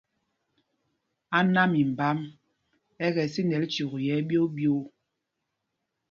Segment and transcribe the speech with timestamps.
[1.37, 2.19] Áná mimbám
[3.05, 4.83] ɛ kɛ sinɛl cyûk yɛ̄ ɛɓyōō ɓyoo.